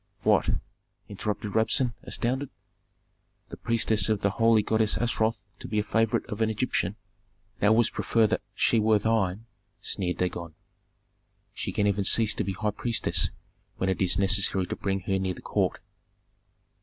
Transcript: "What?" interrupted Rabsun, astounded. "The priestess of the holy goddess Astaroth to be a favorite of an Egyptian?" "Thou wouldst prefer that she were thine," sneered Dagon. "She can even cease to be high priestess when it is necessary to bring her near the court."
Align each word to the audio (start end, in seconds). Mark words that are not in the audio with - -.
"What?" 0.23 0.49
interrupted 1.09 1.53
Rabsun, 1.53 1.93
astounded. 2.01 2.49
"The 3.49 3.55
priestess 3.57 4.09
of 4.09 4.21
the 4.21 4.31
holy 4.31 4.63
goddess 4.63 4.97
Astaroth 4.97 5.45
to 5.59 5.67
be 5.67 5.77
a 5.77 5.83
favorite 5.83 6.25
of 6.25 6.41
an 6.41 6.49
Egyptian?" 6.49 6.95
"Thou 7.59 7.73
wouldst 7.73 7.93
prefer 7.93 8.25
that 8.25 8.41
she 8.55 8.79
were 8.79 8.97
thine," 8.97 9.45
sneered 9.79 10.17
Dagon. 10.17 10.55
"She 11.53 11.71
can 11.71 11.85
even 11.85 12.03
cease 12.03 12.33
to 12.33 12.43
be 12.43 12.53
high 12.53 12.71
priestess 12.71 13.29
when 13.77 13.89
it 13.91 14.01
is 14.01 14.17
necessary 14.17 14.65
to 14.65 14.75
bring 14.75 15.01
her 15.01 15.19
near 15.19 15.35
the 15.35 15.41
court." 15.43 15.79